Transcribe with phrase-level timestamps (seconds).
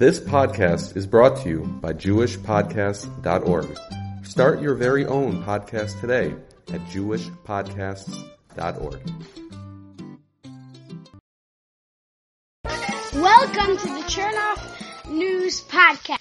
[0.00, 3.78] This podcast is brought to you by JewishPodcasts.org.
[4.24, 6.34] Start your very own podcast today
[6.72, 9.00] at JewishPodcasts.org.
[13.12, 16.16] Welcome to the Chernoff News Podcast.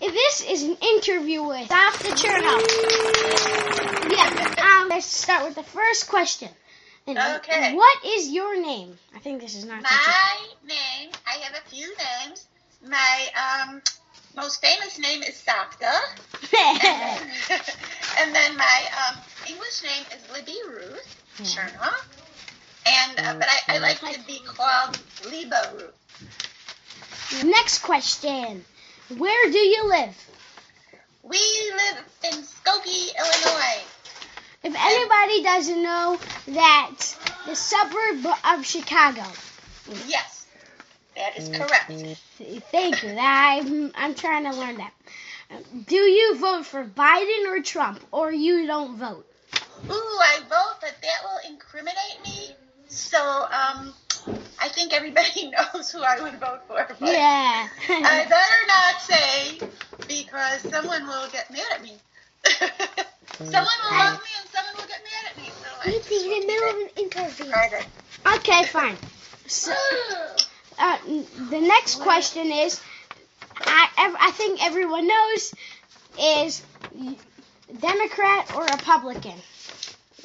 [0.00, 2.66] This is an interview with Safta Chernoff.
[4.10, 6.48] Yeah, um, let's start with the first question.
[7.06, 7.76] And Okay.
[7.76, 8.98] What is your name?
[9.14, 12.48] I think this is not such My name, I have a few names.
[12.86, 13.82] My um,
[14.36, 15.90] most famous name is Safta.
[16.52, 17.18] a.
[18.18, 22.06] and then my um, English name is Libby Ruth Chernoff.
[22.86, 24.98] And uh, but I, I like to be called
[25.30, 27.44] Liba Ruth.
[27.44, 28.64] Next question.
[29.16, 30.16] Where do you live?
[31.22, 33.82] We live in Skokie, Illinois.
[34.62, 36.18] If anybody doesn't know
[36.48, 36.96] that
[37.46, 39.24] the suburb of Chicago.
[40.06, 40.39] Yes,
[41.20, 42.18] that is correct.
[42.70, 43.16] Thank you.
[43.18, 44.92] I'm I'm trying to learn that.
[45.86, 49.26] Do you vote for Biden or Trump, or you don't vote?
[49.88, 52.54] Ooh, I vote, but that will incriminate me.
[52.88, 53.92] So um,
[54.60, 56.86] I think everybody knows who I would vote for.
[57.00, 57.68] Yeah.
[57.88, 59.60] I better not say
[60.08, 61.96] because someone will get mad at me.
[63.36, 65.50] someone will love me and someone will get mad at me.
[65.50, 67.52] So I just will keep it an interview.
[68.36, 68.96] Okay, fine.
[69.46, 69.74] So,
[70.80, 70.98] uh,
[71.50, 72.80] the next question is,
[73.60, 75.54] I I think everyone knows,
[76.18, 76.62] is
[77.80, 79.34] Democrat or Republican?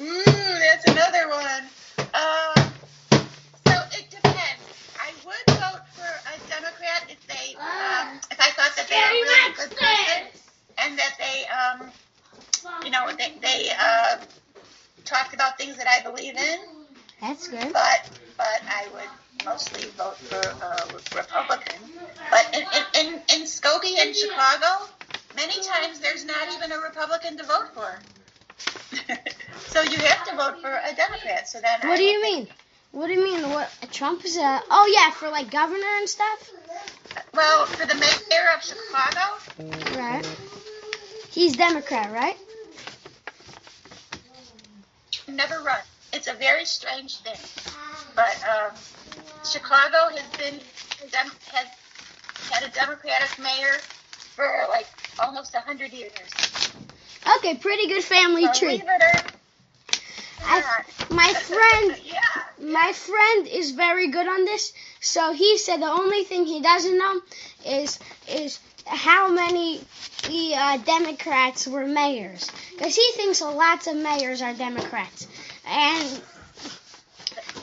[0.00, 1.62] Ooh, that's another one.
[1.98, 2.72] Um,
[3.66, 4.62] so it depends.
[4.98, 9.22] I would vote for a Democrat if they, um, if I thought that they were
[9.22, 10.26] really good person
[10.78, 11.90] and that they, um,
[12.84, 14.16] you know, they, they uh,
[15.04, 16.58] talked about things that I believe in.
[17.20, 17.72] That's good.
[17.72, 19.08] but but I would
[19.46, 21.80] mostly vote for uh, Republican.
[22.30, 24.90] But in, in, in, in Skokie and Chicago,
[25.36, 27.98] many times there's not even a Republican to vote for.
[29.68, 31.48] so you have to vote for a Democrat.
[31.48, 32.48] So then, What I do you mean?
[32.92, 33.50] What do you mean?
[33.50, 34.60] What Trump is a?
[34.70, 36.50] Oh yeah, for like governor and stuff.
[37.34, 40.26] Well, for the mayor of Chicago, Right.
[41.30, 42.36] He's Democrat, right?
[45.28, 45.80] never run.
[46.12, 47.36] It's a very strange thing.
[48.14, 48.72] But um,
[49.46, 50.60] Chicago has been
[51.52, 51.66] has
[52.50, 53.74] had a Democratic mayor
[54.34, 54.86] for like
[55.18, 56.12] almost a hundred years.
[57.38, 58.82] Okay, pretty good family So tree.
[60.44, 60.62] I,
[61.10, 62.20] my friend, yeah.
[62.60, 64.72] my friend is very good on this.
[65.00, 67.20] So he said the only thing he doesn't know
[67.66, 69.80] is is how many
[70.28, 75.26] uh, Democrats were mayors, because he thinks lots of mayors are Democrats.
[75.66, 76.22] And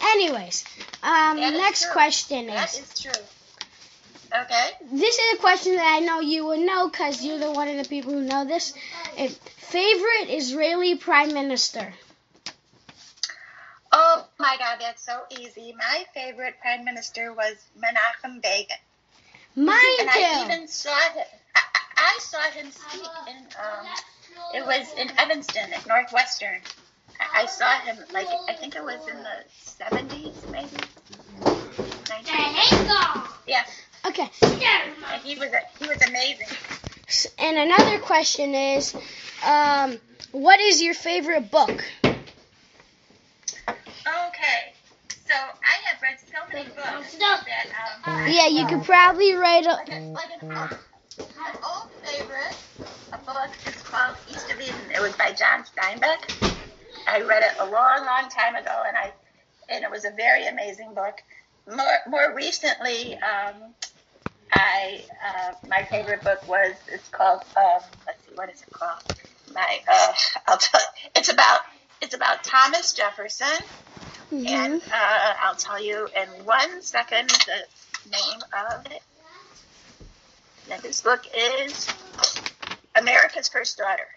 [0.01, 0.63] anyways,
[1.03, 1.91] um, next true.
[1.93, 2.79] question That is.
[2.79, 3.23] is true.
[4.35, 4.69] Okay.
[4.91, 7.77] This is a question that I know you would know because you're the one of
[7.77, 8.73] the people who know this.
[9.57, 11.93] Favorite Israeli prime minister.
[13.91, 15.75] Oh my God, that's so easy.
[15.77, 18.77] My favorite prime minister was Menachem Begin,
[19.55, 20.19] Mine and too.
[20.19, 21.25] I even saw him.
[21.55, 23.37] I, I I saw him speak in.
[23.37, 23.85] Um,
[24.55, 26.59] it was in Evanston at Northwestern.
[27.33, 30.77] I, I saw him like I think it was in the seventies, maybe.
[32.09, 32.35] 19.
[33.47, 33.63] Yeah,
[34.05, 34.29] Okay.
[35.11, 35.49] and he was
[35.79, 36.47] he was amazing.
[37.39, 38.95] And another question is,
[39.45, 39.97] um,
[40.31, 41.83] what is your favorite book?
[43.69, 44.73] Okay,
[45.27, 47.45] so I have read so many books that
[48.05, 49.71] um, Yeah, you could probably write a.
[49.71, 50.71] like, a, like an, old,
[51.19, 52.55] an old favorite,
[53.13, 54.91] a book is called East of Eden.
[54.95, 56.52] It was by John Steinbeck.
[57.07, 59.13] I read it a long, long time ago, and I
[59.69, 61.15] and it was a very amazing book.
[61.67, 63.73] More more recently, um,
[64.51, 68.99] I uh, my favorite book was it's called um, let's see what is it called?
[69.53, 70.13] My uh,
[70.47, 71.61] I'll tell you, it's about
[72.01, 73.47] it's about Thomas Jefferson.
[74.31, 74.47] Mhm.
[74.47, 79.01] And uh, I'll tell you in one second the name of it.
[80.69, 81.87] And this book is
[82.95, 84.07] America's First Daughter,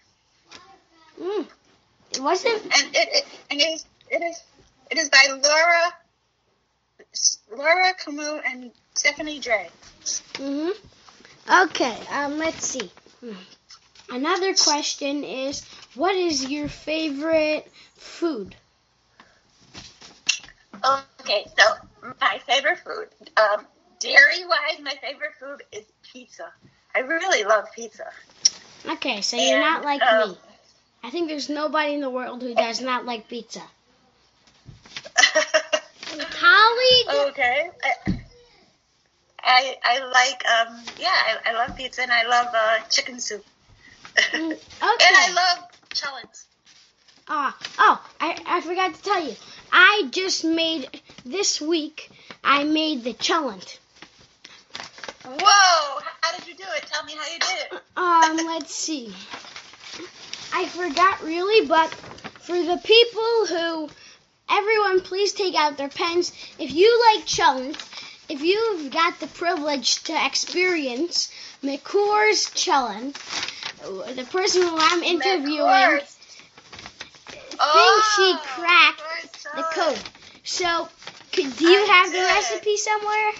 [1.20, 1.48] Mm.
[2.16, 2.62] It wasn't.
[2.64, 4.42] and it, it and it is it is
[4.90, 5.94] it is by Laura
[7.56, 9.68] Laura Kamoie and Stephanie Dray.
[10.36, 10.70] hmm
[11.48, 11.96] Okay.
[12.10, 12.38] Um.
[12.38, 12.90] Let's see.
[14.10, 15.64] Another question is,
[15.94, 18.54] what is your favorite food?
[21.20, 21.64] Okay, so
[22.20, 23.66] my favorite food, um,
[23.98, 26.52] dairy wise, my favorite food is pizza.
[26.94, 28.06] I really love pizza.
[28.88, 30.38] Okay, so you're not like um, me.
[31.06, 33.62] I think there's nobody in the world who does not like pizza.
[36.18, 37.28] Holly.
[37.28, 37.70] okay.
[37.84, 37.92] I,
[39.40, 43.44] I, I like um yeah I, I love pizza and I love uh, chicken soup
[44.16, 46.28] Mm, and I love challenge.
[47.28, 49.36] Ah, oh, I, I forgot to tell you.
[49.70, 50.88] I just made
[51.24, 52.10] this week.
[52.42, 53.78] I made the challenge.
[55.24, 56.00] Whoa!
[56.20, 56.84] How did you do it?
[56.86, 57.72] Tell me how you did it.
[57.96, 59.14] Um, let's see.
[60.52, 63.88] I forgot really, but for the people who,
[64.50, 66.32] everyone, please take out their pens.
[66.58, 67.76] If you like challenge,
[68.28, 71.32] if you've got the privilege to experience
[71.62, 73.16] McCour's challenge,
[73.82, 76.16] the person who I'm interviewing thinks
[77.58, 78.14] course.
[78.16, 79.98] she Oh, cracked the code.
[80.44, 80.88] So,
[81.32, 83.32] could, do you I have the recipe somewhere?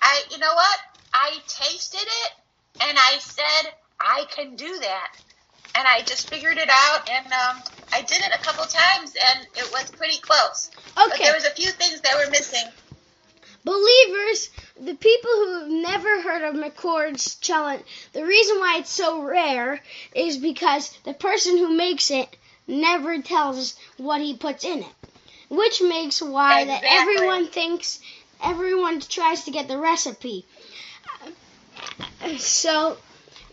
[0.00, 0.78] I, you know what?
[1.14, 2.32] I tasted it
[2.80, 5.12] and I said I can do that,
[5.74, 9.46] and I just figured it out, and um, I did it a couple times, and
[9.56, 10.70] it was pretty close.
[10.96, 11.08] Okay.
[11.10, 12.64] But there was a few things that were missing.
[13.64, 17.82] Believers, the people who've never heard of McCord's challenge,
[18.12, 19.80] the reason why it's so rare
[20.14, 22.36] is because the person who makes it
[22.66, 24.94] never tells what he puts in it.
[25.48, 28.00] Which makes why that everyone thinks
[28.42, 30.44] everyone tries to get the recipe.
[32.38, 32.96] So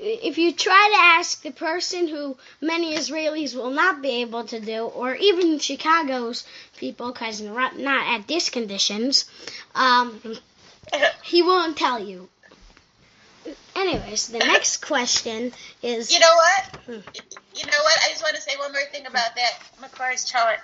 [0.02, 4.60] if you try to ask the person who many Israelis will not be able to
[4.60, 6.46] do, or even Chicago's
[6.78, 7.74] people, because not
[8.08, 9.26] at these conditions,
[9.76, 10.22] um,
[11.24, 12.30] he won't tell you.
[13.76, 15.52] Anyways, the next question
[15.82, 16.76] is You know what?
[16.86, 16.92] Hmm.
[17.56, 18.00] You know what?
[18.04, 20.60] I just want to say one more thing about that McCoy's challenge.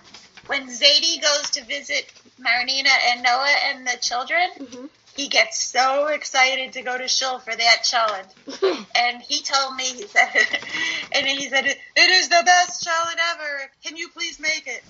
[0.48, 4.90] When Zadie goes to visit Marinina and Noah and the children, Mhm.
[5.16, 8.28] He gets so excited to go to shul for that challenge.
[8.96, 10.30] And he told me, he said,
[11.12, 13.72] and he said, it is the best challenge ever.
[13.84, 14.84] Can you please make it?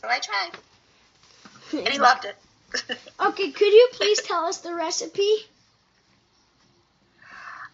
[0.00, 0.50] So I tried,
[1.72, 2.36] and he loved it.
[3.20, 5.36] okay, could you please tell us the recipe?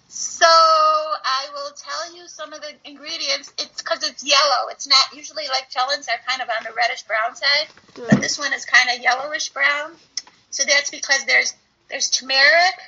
[0.09, 3.53] So I will tell you some of the ingredients.
[3.59, 4.69] It's because it's yellow.
[4.71, 8.39] It's not usually like challenge are kind of on the reddish brown side, but this
[8.39, 9.93] one is kind of yellowish brown.
[10.51, 11.55] So that's because there's
[11.89, 12.79] there's turmeric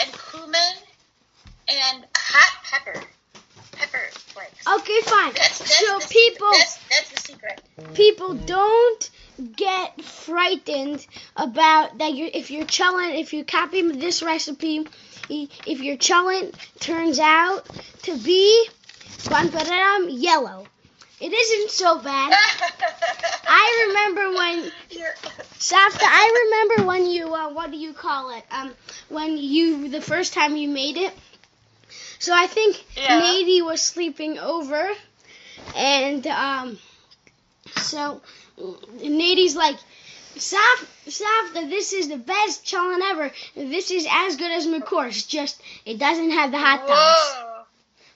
[0.00, 0.60] and cumin
[1.68, 3.00] and hot pepper,
[3.72, 4.66] pepper flakes.
[4.66, 5.32] Okay, fine.
[5.34, 7.60] That's, that's so people That's, that's the secret.
[7.94, 9.10] people don't
[9.56, 11.06] get frightened
[11.36, 14.86] about that you if your challenge if you copy this recipe
[15.30, 17.68] if your challenge turns out
[18.02, 18.68] to be
[20.10, 20.66] yellow
[21.20, 22.32] it isn't so bad
[23.48, 24.72] i remember when
[25.58, 28.44] Safta, I remember when you, uh, what do you call it?
[28.50, 28.72] Um,
[29.08, 31.12] when you, the first time you made it.
[32.20, 33.20] So I think Yeah.
[33.20, 34.88] Nady was sleeping over,
[35.74, 36.78] and um,
[37.76, 38.20] so
[38.58, 39.76] Nady's like,
[40.36, 43.32] Saf, Safta, this is the best challenge ever.
[43.56, 47.66] This is as good as McCourse, just it doesn't have the hot dogs.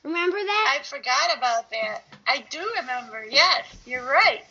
[0.04, 0.78] Remember that?
[0.78, 2.02] I forgot about that.
[2.26, 3.24] I do remember.
[3.30, 4.44] Yes, you're right.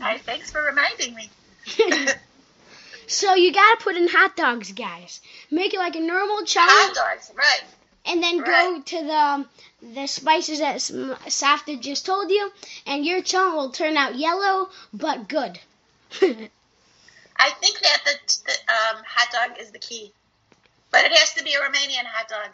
[0.00, 1.30] I thanks for reminding me.
[3.06, 5.20] so you gotta put in hot dogs, guys.
[5.50, 6.96] Make it like a normal challenge.
[6.96, 7.62] Hot dogs, right?
[8.06, 9.48] and then go to the um,
[9.82, 12.50] the spices that Safta just told you,
[12.86, 15.58] and your challenge will turn out yellow but good.
[17.38, 20.12] I think that the, the um, hot dog is the key,
[20.90, 22.50] but it has to be a Romanian hot dog.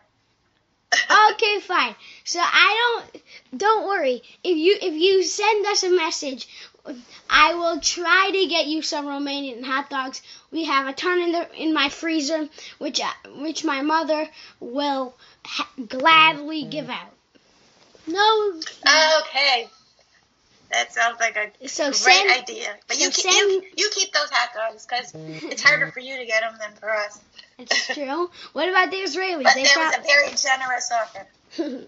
[1.31, 1.95] Okay, fine.
[2.25, 3.23] So I don't
[3.57, 4.23] don't worry.
[4.45, 6.49] If you if you send us a message,
[7.31, 10.23] I will try to get you some Romanian hot dogs.
[10.51, 14.29] We have a ton in the in my freezer, which I, which my mother
[14.61, 15.15] will
[15.45, 17.13] ha- gladly give out.
[18.07, 18.61] No,
[19.21, 19.69] Okay,
[20.73, 22.75] that sounds like a so great send idea.
[22.89, 26.01] But you, so keep, send- you you keep those hot dogs because it's harder for
[26.01, 27.21] you to get them than for us.
[27.59, 28.31] It's true.
[28.55, 29.45] What about the Israelis?
[29.45, 31.87] But They that was a very generous offer.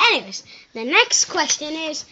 [0.12, 2.04] Anyways, the next question is: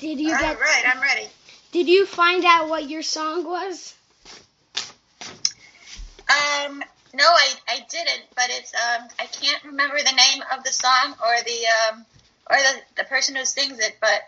[0.00, 0.58] Did you All get?
[0.58, 1.28] right, I'm ready.
[1.72, 3.94] Did you find out what your song was?
[6.30, 6.82] Um,
[7.14, 11.14] no, I, I didn't, but it's um I can't remember the name of the song
[11.24, 12.06] or the um
[12.50, 14.20] or the, the person who sings it, but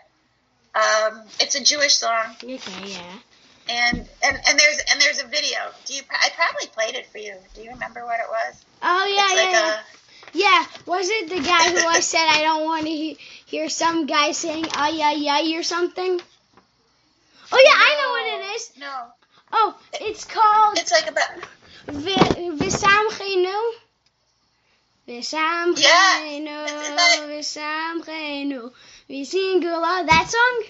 [0.75, 3.17] um it's a Jewish song Okay, yeah.
[3.69, 5.57] and and, and there's and there's a video.
[5.85, 7.35] Do you I probably played it for you.
[7.53, 8.63] Do you remember what it was?
[8.81, 9.73] Oh yeah, it's like yeah, yeah.
[9.73, 9.83] a
[10.33, 14.05] Yeah, was it the guy who I said I don't want to he- hear some
[14.05, 16.21] guy saying ay ay ay or something?
[17.53, 18.63] Oh yeah, I know what it is.
[18.79, 18.95] No.
[19.53, 21.29] Oh, it's called It's like about
[21.87, 23.73] Vi- Visamchenu.
[25.07, 26.57] Visamchenu,
[29.11, 30.07] It's about- Visamchenu, Visingula.
[30.07, 30.63] That song?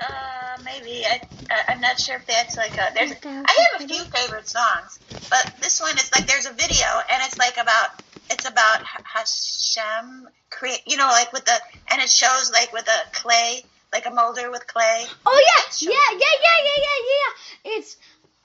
[0.00, 1.04] Uh, maybe.
[1.06, 2.92] I, I- I'm not sure if that's like a.
[2.94, 3.12] There's.
[3.24, 4.98] I have a few favorite songs,
[5.30, 10.28] but this one is like there's a video and it's like about it's about Hashem
[10.50, 10.82] create.
[10.86, 11.58] You know, like with the
[11.90, 15.06] and it shows like with a clay, like a molder with clay.
[15.26, 17.76] Oh yeah, yeah, yeah, yeah, yeah, yeah, yeah.
[17.78, 17.96] It's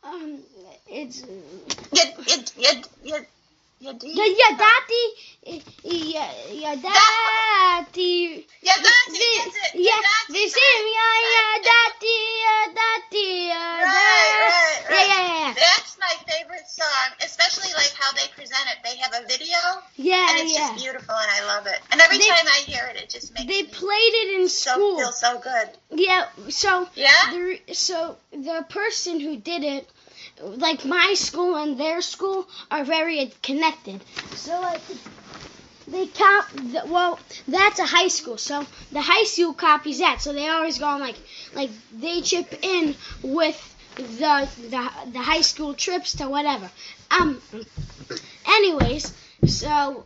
[0.03, 0.39] um,
[0.87, 3.25] it's Yad yad yad yad
[3.79, 5.05] yeah, yeah, daddy,
[5.83, 8.47] yeah, yeah, daddy.
[8.61, 9.45] Yeah, that's Vi- it.
[9.45, 9.79] That's it.
[9.79, 10.33] Yeah, that's it.
[10.33, 15.07] visim, yeah, yeah, daddy, yeah, daddy, yeah, Right, right, yeah, right.
[15.07, 18.77] yeah, yeah, That's my favorite song, especially like how they present it.
[18.83, 19.57] They have a video,
[19.95, 20.69] yeah, and it's yeah.
[20.73, 21.79] just beautiful, and I love it.
[21.91, 24.39] And every They- time I hear it, it just makes me They me played it
[24.41, 24.97] in so school.
[24.97, 25.69] feel so good.
[25.91, 27.11] Yeah, so Yeah.
[27.31, 29.87] the so the person who did it,
[30.41, 34.01] like my school and their school are very connected.
[34.35, 34.81] So like
[35.87, 36.45] they cop.
[36.87, 40.21] Well, that's a high school, so the high school copies that.
[40.21, 41.17] So they always go on like
[41.53, 43.57] like they chip in with
[43.95, 46.69] the the the high school trips to whatever.
[47.11, 47.41] Um.
[48.47, 49.13] Anyways,
[49.45, 50.05] so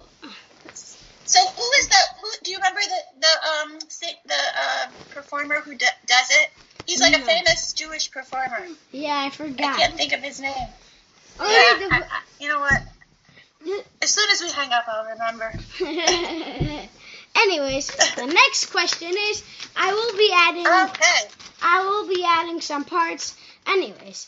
[1.25, 2.01] So who is the?
[2.21, 3.79] Who do you remember the the um
[4.25, 6.50] the uh, performer who d- does it?
[6.91, 8.67] He's like a famous Jewish performer.
[8.91, 9.75] yeah, I forgot.
[9.75, 10.67] I can't think of his name.
[11.39, 12.81] Oh, yeah, yeah, I, I, you know what?
[14.01, 15.53] As soon as we hang up, I'll remember.
[17.36, 19.41] Anyways, the next question is
[19.77, 21.29] I will be adding Okay.
[21.62, 23.38] I will be adding some parts.
[23.65, 24.27] Anyways,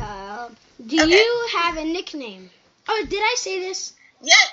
[0.00, 0.48] uh,
[0.86, 1.10] do Okay.
[1.10, 2.48] you have a nickname?
[2.88, 3.92] Oh, did I say this?
[4.22, 4.50] Yes.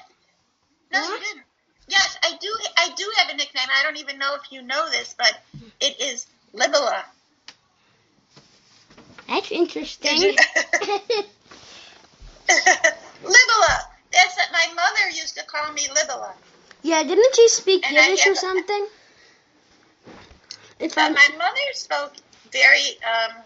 [0.92, 1.44] No, you didn't.
[1.88, 2.54] Yes, I do.
[2.78, 3.68] I do have a nickname.
[3.80, 5.42] I don't even know if you know this, but
[5.80, 7.04] it is Libela.
[9.30, 10.12] That's interesting.
[12.50, 13.76] Libela.
[14.12, 16.32] That's what my mother used to call me Libela.
[16.82, 18.88] yeah, didn't you speak And Yiddish or something?
[20.80, 22.14] If But I'm, my mother spoke
[22.52, 22.98] very.
[23.04, 23.44] Um,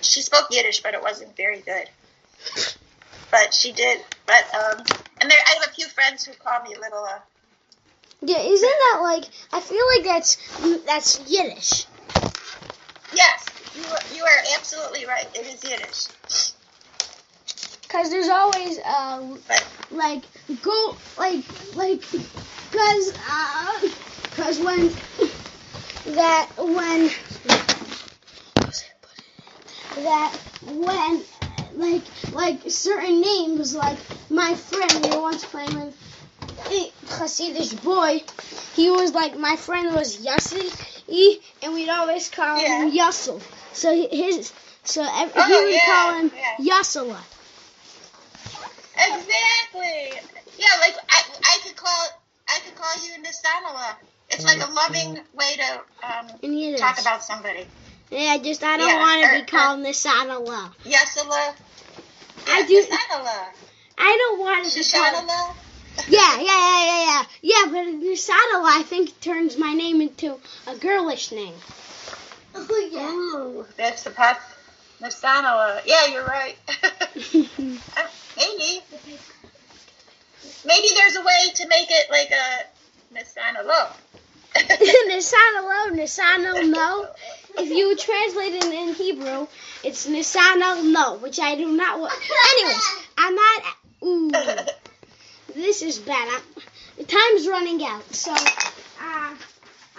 [0.00, 1.88] she spoke Yiddish, but it wasn't very good.
[3.30, 4.00] But she did.
[4.26, 4.84] But um,
[5.20, 7.20] and there, I have a few friends who call me Libela.
[8.22, 9.24] yeah, isn't that like?
[9.52, 10.36] I feel like that's
[10.84, 11.86] that's Yiddish.
[13.12, 15.26] Yes, you are, you are absolutely right.
[15.34, 16.08] It is Yiddish.
[17.88, 20.22] Cause there's always uh But like
[20.62, 21.44] go like
[21.76, 23.88] like cause uh
[24.34, 24.90] cause when
[26.14, 27.10] that when
[30.02, 30.32] that
[30.66, 31.22] when
[31.76, 32.02] like
[32.32, 35.96] like certain names like my friend we were once playing with
[37.06, 38.22] Hasidish boy
[38.74, 43.40] he was like my friend was Yossi and we'd always call him Yussel
[43.74, 44.52] so he- his
[44.84, 46.80] so ev- oh, he Oh, would yeah, call him yeah.
[46.80, 47.20] Yossela
[48.96, 50.20] exactly.
[50.58, 52.08] Yeah, like I, I could call
[52.48, 53.96] I could call you Nisanala.
[54.30, 55.36] It's like a loving mm-hmm.
[55.36, 57.66] way to um, talk about somebody.
[58.10, 59.38] Yeah, just I don't Yeah, want er, er.
[59.38, 61.54] to be called Nisana Yasala.
[62.46, 63.46] I do- Nisanala.
[63.98, 65.30] I don't want to be called.
[66.08, 67.24] Yeah, yeah, yeah, yeah, yeah.
[67.42, 71.54] Yeah, but Nisana I think turns my name into a girlish name.
[72.54, 74.40] Oh Ooh, that's the path.
[75.00, 75.80] Nisanala.
[75.84, 76.56] Yeah, you're right.
[77.96, 78.06] Uh,
[78.36, 78.82] Maybe.
[80.64, 83.92] Maybe there's a way to make it like a Nisanala.
[84.54, 87.08] Nisana lo, Nisana no.
[87.58, 89.46] If you translate it in Hebrew,
[89.82, 92.12] it's Nisana no, which I do not want.
[92.52, 93.62] Anyways, I'm not.
[94.04, 94.30] Ooh,
[95.54, 96.28] this is bad.
[96.28, 98.32] I'm, time's running out, so.
[98.32, 99.34] Uh,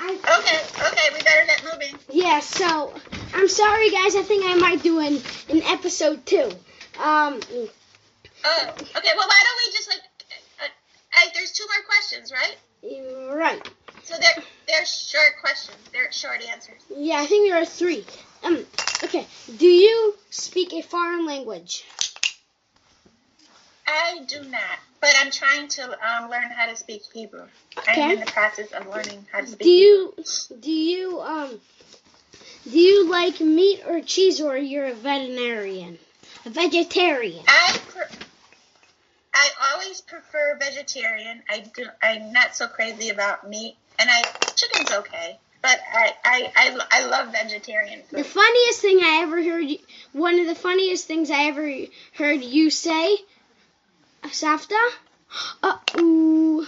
[0.07, 1.99] I, Okay, okay, we better get moving.
[2.11, 2.93] Yeah, so
[3.33, 4.15] I'm sorry, guys.
[4.15, 5.19] I think I might do an,
[5.49, 6.51] an episode two.
[6.99, 7.41] Um,
[8.47, 9.11] Oh, okay.
[9.17, 10.01] Well, why don't we just like,
[10.61, 13.35] uh, uh, there's two more questions, right?
[13.35, 13.69] right.
[14.03, 15.77] So they're they're short questions.
[15.91, 16.79] They're short answers.
[16.95, 18.05] Yeah, I think there are three.
[18.43, 18.63] Um,
[19.03, 19.25] okay.
[19.57, 21.83] Do you speak a foreign language?
[23.87, 27.45] I do not, but I'm trying to um, learn how to speak Hebrew.
[27.87, 29.59] I'm in the process of learning how to speak.
[29.59, 30.15] Do you
[30.59, 31.59] do you um
[32.63, 35.99] do you like meat or cheese, or you're a veterinarian,
[36.43, 37.43] a vegetarian?
[37.47, 38.17] I pre-
[39.35, 41.43] I always prefer vegetarian.
[41.47, 41.85] I do.
[42.01, 44.23] I'm not so crazy about meat, and I
[44.55, 48.17] chicken's okay, but I I I, I love vegetarian food.
[48.17, 49.67] The funniest thing I ever heard,
[50.13, 51.71] one of the funniest things I ever
[52.17, 53.17] heard you say,
[54.31, 54.75] Safta.
[55.61, 56.65] Uh, ooh.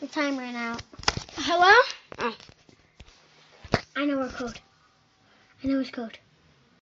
[0.00, 0.82] The time ran out.
[1.36, 1.72] Hello?
[2.18, 2.36] Oh.
[3.96, 4.58] I know our code.
[5.62, 6.18] I know his code.